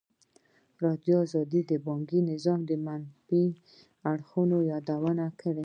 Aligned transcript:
ازادي 0.03 1.11
راډیو 1.15 1.61
د 1.71 1.73
بانکي 1.87 2.19
نظام 2.31 2.59
د 2.69 2.71
منفي 2.85 3.45
اړخونو 4.11 4.57
یادونه 4.71 5.25
کړې. 5.41 5.59